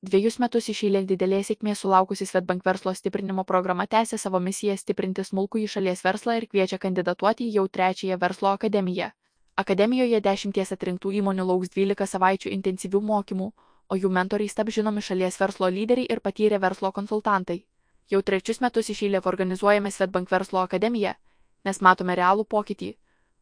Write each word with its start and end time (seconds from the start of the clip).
Dviejus 0.00 0.38
metus 0.40 0.66
iš 0.72 0.78
eilės 0.86 1.04
didelės 1.04 1.50
sėkmės 1.50 1.82
sulaukusi 1.84 2.24
Svetbank 2.24 2.62
verslo 2.64 2.94
stiprinimo 2.96 3.42
programa 3.44 3.84
tęsia 3.94 4.16
savo 4.22 4.38
misiją 4.40 4.76
stiprinti 4.80 5.20
smulkų 5.28 5.60
į 5.60 5.66
šalies 5.72 6.00
verslą 6.06 6.36
ir 6.38 6.46
kviečia 6.48 6.78
kandidatuoti 6.80 7.48
jau 7.56 7.66
trečiąją 7.68 8.16
verslo 8.22 8.48
akademiją. 8.56 9.10
Akademijoje 9.60 10.22
dešimties 10.24 10.72
atrinktų 10.72 11.12
įmonių 11.20 11.44
lauks 11.50 11.74
12 11.76 12.08
savaičių 12.14 12.54
intensyvių 12.56 13.02
mokymų, 13.10 13.50
o 13.92 14.00
jų 14.00 14.14
mentoriais 14.16 14.56
tap 14.56 14.72
žinomi 14.72 15.04
šalies 15.04 15.36
verslo 15.36 15.68
lyderiai 15.68 16.08
ir 16.08 16.24
patyrę 16.24 16.62
verslo 16.64 16.94
konsultantai. 16.96 17.60
Jau 18.08 18.22
trečius 18.22 18.64
metus 18.64 18.88
iš 18.88 19.04
eilės 19.04 19.28
organizuojame 19.28 19.92
Svetbank 19.92 20.32
verslo 20.32 20.64
akademiją, 20.64 21.12
nes 21.68 21.84
matome 21.84 22.16
realų 22.16 22.48
pokytį, 22.48 22.94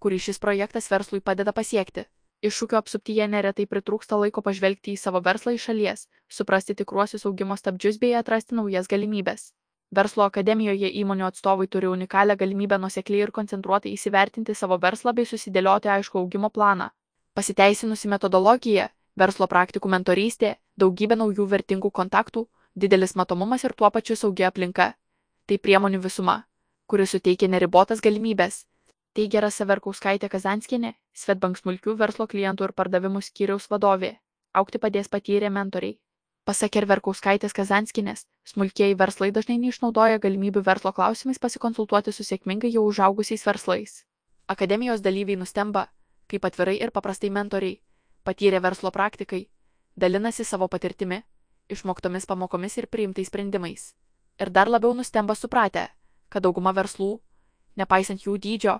kurį 0.02 0.18
šis 0.26 0.42
projektas 0.42 0.90
verslui 0.90 1.22
padeda 1.22 1.54
pasiekti. 1.54 2.08
Iššūkio 2.38 2.78
apsuptyje 2.78 3.24
neretai 3.26 3.64
pritrūksta 3.66 4.14
laiko 4.14 4.42
pažvelgti 4.46 4.92
į 4.94 4.98
savo 5.02 5.18
verslą 5.18 5.56
iš 5.56 5.64
šalies, 5.68 6.04
suprasti 6.30 6.76
tikruosius 6.78 7.26
augimo 7.26 7.56
stabdžius 7.58 7.98
bei 7.98 8.12
atrasti 8.14 8.54
naujas 8.54 8.86
galimybės. 8.92 9.48
Verslo 9.90 10.22
akademijoje 10.28 10.90
įmonių 11.00 11.26
atstovai 11.30 11.66
turi 11.66 11.88
unikalią 11.90 12.36
galimybę 12.38 12.78
nusekliai 12.78 13.24
ir 13.26 13.32
koncentruotai 13.34 13.90
įsivertinti 13.96 14.54
savo 14.54 14.78
verslą 14.78 15.16
bei 15.18 15.26
susidėlioti 15.26 15.90
aišku 15.96 16.22
augimo 16.22 16.50
planą. 16.54 16.90
Pasiteisinusi 17.34 18.12
metodologija, 18.12 18.86
verslo 19.18 19.50
praktikų 19.50 19.90
mentorystė, 19.96 20.54
daugybė 20.78 21.18
naujų 21.18 21.48
vertingų 21.56 21.90
kontaktų, 21.90 22.46
didelis 22.76 23.16
matomumas 23.18 23.64
ir 23.64 23.74
tuo 23.74 23.90
pačiu 23.90 24.14
saugi 24.14 24.46
aplinka. 24.46 24.92
Tai 25.46 25.58
priemonių 25.58 26.04
visuma, 26.06 26.44
kuri 26.86 27.06
suteikia 27.06 27.48
neribotas 27.50 28.04
galimybės, 28.04 28.66
teigia 29.18 29.40
Rasa 29.42 29.64
Verkauskaitė 29.66 30.28
Kazanskienė, 30.30 30.92
Svetbank 31.10 31.58
smulkių 31.58 31.96
verslo 31.98 32.28
klientų 32.30 32.68
ir 32.68 32.72
pardavimų 32.78 33.18
skyriaus 33.26 33.64
vadovė. 33.72 34.12
Aukti 34.54 34.78
padės 34.78 35.10
patyrę 35.10 35.50
mentoriai. 35.50 35.96
Pasak 36.46 36.78
ir 36.78 36.86
Verkauskaitės 36.86 37.56
Kazanskinės, 37.56 38.22
smulkieji 38.46 38.94
verslai 39.00 39.32
dažnai 39.34 39.58
neišnaudoja 39.64 40.20
galimybių 40.22 40.62
verslo 40.62 40.92
klausimais 40.94 41.42
pasikonsultuoti 41.42 42.14
su 42.14 42.22
sėkmingai 42.22 42.70
jau 42.70 42.86
užaugusiais 42.86 43.42
verslais. 43.48 44.04
Akademijos 44.46 45.02
dalyviai 45.02 45.40
nustemba, 45.42 45.88
kaip 46.30 46.46
atvirai 46.46 46.78
ir 46.78 46.94
paprastai 46.94 47.34
mentoriai, 47.34 47.80
patyrę 48.24 48.62
verslo 48.62 48.94
praktikai, 48.94 49.48
dalinasi 49.96 50.46
savo 50.46 50.68
patirtimi, 50.70 51.24
išmoktomis 51.68 52.26
pamokomis 52.30 52.78
ir 52.78 52.86
priimtais 52.86 53.34
sprendimais. 53.34 53.94
Ir 54.38 54.54
dar 54.54 54.70
labiau 54.70 54.94
nustemba 54.94 55.34
supratę, 55.34 55.88
kad 56.30 56.46
dauguma 56.46 56.70
verslų, 56.72 57.16
nepaisant 57.76 58.22
jų 58.22 58.38
dydžio, 58.38 58.78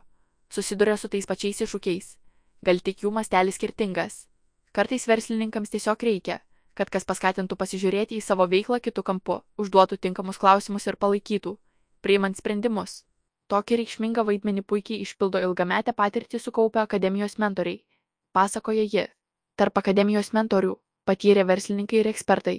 susiduria 0.50 0.96
su 0.96 1.08
tais 1.08 1.26
pačiais 1.26 1.60
iššūkiais. 1.64 2.16
Gal 2.64 2.80
tik 2.82 3.04
jų 3.04 3.12
mastelis 3.14 3.58
skirtingas. 3.58 4.26
Kartais 4.72 5.06
verslininkams 5.08 5.70
tiesiog 5.70 6.02
reikia, 6.02 6.40
kad 6.74 6.90
kas 6.94 7.06
paskatintų 7.08 7.56
pasižiūrėti 7.58 8.18
į 8.18 8.24
savo 8.24 8.46
veiklą 8.46 8.80
kitų 8.82 9.02
kampu, 9.02 9.40
užduotų 9.58 9.98
tinkamus 9.98 10.38
klausimus 10.38 10.86
ir 10.86 10.96
palaikytų, 10.96 11.56
priimant 12.02 12.38
sprendimus. 12.38 13.04
Tokį 13.48 13.78
reikšmingą 13.80 14.24
vaidmenį 14.28 14.62
puikiai 14.70 15.00
išpildo 15.04 15.40
ilgametę 15.40 15.94
patirtį 15.96 16.40
sukaupę 16.42 16.82
akademijos 16.82 17.38
mentoriai. 17.42 17.80
Pasakoja 18.36 18.84
ji. 18.84 19.06
Tarp 19.56 19.80
akademijos 19.80 20.34
mentorių 20.36 20.76
patyrė 21.08 21.46
verslininkai 21.48 22.02
ir 22.02 22.10
ekspertai. 22.12 22.58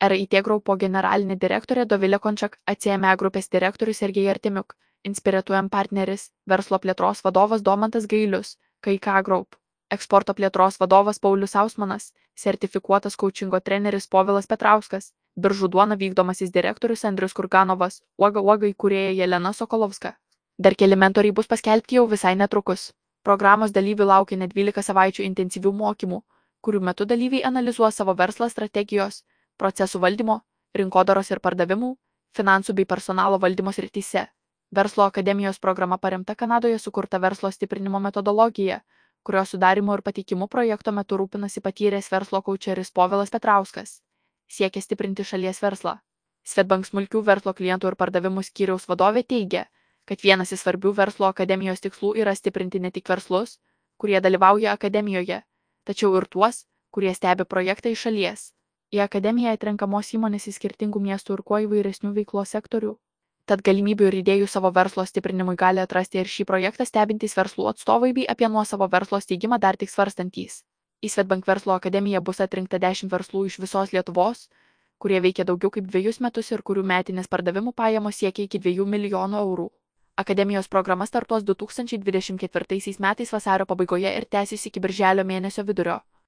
RIT 0.00 0.40
Groupo 0.44 0.76
generalinė 0.80 1.36
direktorė 1.40 1.84
Dovilė 1.88 2.18
Končak, 2.20 2.58
ACME 2.66 3.12
grupės 3.20 3.48
direktorius 3.52 4.00
Sergej 4.02 4.28
Artimiuk, 4.32 4.74
Inspiratuojam 5.06 5.68
partneris, 5.70 6.30
verslo 6.50 6.78
plėtros 6.82 7.20
vadovas 7.24 7.62
Domantas 7.62 8.08
Gailius, 8.10 8.56
KK 8.82 9.22
Group, 9.26 9.54
eksporto 9.94 10.34
plėtros 10.34 10.80
vadovas 10.80 11.20
Paulius 11.22 11.54
Ausmanas, 11.60 12.08
sertifikuotas 12.34 13.16
coachingo 13.16 13.60
treneris 13.60 14.08
Povilas 14.10 14.50
Petrauskas, 14.50 15.12
biržų 15.36 15.68
duona 15.70 15.96
vykdomasis 16.00 16.50
direktorius 16.50 17.04
Andrius 17.04 17.36
Kurganovas, 17.38 18.00
uoga 18.18 18.42
uoga 18.42 18.66
įkūrėja 18.66 19.12
Jelena 19.20 19.52
Sokolovska. 19.52 20.16
Dar 20.58 20.74
keli 20.74 20.96
mentoriai 20.96 21.36
bus 21.38 21.46
paskelbti 21.46 22.00
jau 22.00 22.06
visai 22.10 22.34
netrukus. 22.34 22.90
Programos 23.22 23.74
dalyvių 23.76 24.08
laukia 24.10 24.38
net 24.42 24.54
12 24.56 24.82
savaičių 24.88 25.22
intensyvių 25.28 25.72
mokymų, 25.82 26.22
kurių 26.66 26.80
metu 26.88 27.06
dalyviai 27.06 27.44
analizuos 27.46 27.94
savo 28.00 28.14
verslo 28.18 28.48
strategijos, 28.48 29.22
procesų 29.60 30.00
valdymo, 30.02 30.40
rinkodaros 30.74 31.30
ir 31.30 31.42
pardavimų, 31.46 31.94
finansų 32.36 32.74
bei 32.80 32.88
personalo 32.88 33.38
valdymo 33.38 33.72
srityse. 33.72 34.26
Verslo 34.70 35.04
akademijos 35.04 35.58
programa 35.58 35.96
paremta 35.98 36.34
Kanadoje 36.34 36.78
sukurta 36.78 37.18
verslo 37.18 37.50
stiprinimo 37.50 38.00
metodologija, 38.00 38.80
kurios 39.22 39.50
sudarimo 39.50 39.94
ir 39.94 40.02
pateikimu 40.02 40.48
projekto 40.48 40.92
metu 40.92 41.18
rūpinasi 41.20 41.62
patyręs 41.62 42.10
verslo 42.10 42.42
kaučeris 42.42 42.90
Povilas 42.90 43.30
Petrauskas. 43.30 44.02
Siekia 44.48 44.82
stiprinti 44.82 45.24
šalies 45.24 45.62
verslą. 45.62 45.94
Svetbank 46.42 46.86
smulkių 46.86 47.22
verslo 47.22 47.54
klientų 47.54 47.92
ir 47.92 47.98
pardavimų 48.02 48.42
skyriaus 48.42 48.88
vadovė 48.90 49.22
teigia, 49.22 49.64
kad 50.04 50.22
vienas 50.22 50.52
iš 50.52 50.64
svarbių 50.64 50.92
verslo 50.98 51.30
akademijos 51.30 51.80
tikslų 51.86 52.12
yra 52.18 52.34
stiprinti 52.34 52.82
ne 52.82 52.90
tik 52.90 53.08
verslus, 53.08 53.58
kurie 53.96 54.20
dalyvauja 54.20 54.74
akademijoje, 54.74 55.42
tačiau 55.84 56.14
ir 56.18 56.26
tuos, 56.26 56.64
kurie 56.90 57.14
stebi 57.14 57.46
projektą 57.46 57.94
iš 57.94 58.06
šalies. 58.08 58.46
Į 58.94 59.06
akademiją 59.06 59.54
atrenkamos 59.54 60.14
įmonės 60.14 60.50
iš 60.50 60.58
skirtingų 60.58 61.02
miestų 61.08 61.38
ir 61.38 61.42
kuo 61.42 61.66
įvairesnių 61.66 62.14
veiklos 62.18 62.54
sektorių 62.54 62.96
tad 63.46 63.62
galimybių 63.66 64.08
ir 64.10 64.16
idėjų 64.20 64.48
savo 64.50 64.70
verslo 64.74 65.04
stiprinimui 65.06 65.56
gali 65.56 65.82
atrasti 65.82 66.18
ir 66.18 66.30
šį 66.30 66.46
projektą 66.50 66.86
stebintys 66.88 67.36
verslų 67.38 67.68
atstovai 67.72 68.12
bei 68.16 68.26
apie 68.34 68.48
nuosavo 68.50 68.88
verslo 68.90 69.20
steigimą 69.22 69.58
dar 69.62 69.78
tik 69.78 69.92
svarstantys. 69.92 70.64
Į 71.04 71.12
Svetbank 71.12 71.46
verslo 71.46 71.76
akademiją 71.76 72.22
bus 72.26 72.40
atrinkta 72.42 72.80
10 72.82 73.12
verslų 73.12 73.46
iš 73.46 73.58
visos 73.62 73.92
Lietuvos, 73.94 74.48
kurie 74.98 75.20
veikia 75.20 75.44
daugiau 75.44 75.70
kaip 75.70 75.86
dviejus 75.90 76.18
metus 76.24 76.50
ir 76.50 76.64
kurių 76.66 76.82
metinės 76.90 77.30
pardavimų 77.30 77.72
pajamos 77.76 78.18
siekia 78.22 78.48
iki 78.48 78.62
2 78.66 78.88
milijonų 78.96 79.42
eurų. 79.46 79.70
Akademijos 80.16 80.68
programa 80.72 81.06
startuos 81.06 81.44
2024 81.44 82.96
metais 82.98 83.32
vasario 83.32 83.66
pabaigoje 83.66 84.16
ir 84.16 84.24
tęsis 84.24 84.66
iki 84.66 84.80
birželio 84.80 85.24
mėnesio 85.28 85.62
vidurio. 85.62 86.00